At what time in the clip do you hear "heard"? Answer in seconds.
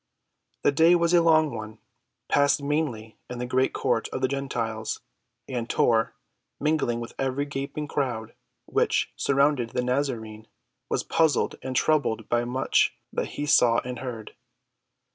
13.99-14.33